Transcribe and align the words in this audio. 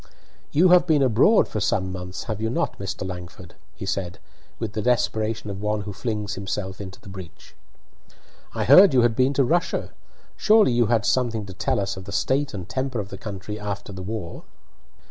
"You 0.51 0.69
have 0.69 0.87
been 0.87 1.03
abroad 1.03 1.47
for 1.47 1.59
some 1.59 1.91
months, 1.91 2.23
have 2.23 2.41
you 2.41 2.49
not, 2.49 2.79
Mr. 2.79 3.07
Langford?" 3.07 3.53
he 3.75 3.85
said, 3.85 4.17
with 4.57 4.73
the 4.73 4.81
desperation 4.81 5.51
of 5.51 5.61
one 5.61 5.81
who 5.81 5.93
flings 5.93 6.33
himself 6.33 6.81
into 6.81 6.99
the 6.99 7.07
breach. 7.07 7.55
"I 8.55 8.63
heard 8.63 8.95
you 8.95 9.03
had 9.03 9.15
been 9.15 9.33
to 9.33 9.43
Russia. 9.43 9.93
Surely 10.35 10.71
you 10.71 10.87
have 10.87 11.05
something 11.05 11.45
to 11.45 11.53
tell 11.53 11.79
us 11.79 11.97
of 11.97 12.05
the 12.05 12.11
state 12.11 12.51
and 12.55 12.67
temper 12.67 12.99
of 12.99 13.09
the 13.09 13.15
country 13.19 13.59
after 13.59 13.93
the 13.93 14.01
war?" 14.01 14.43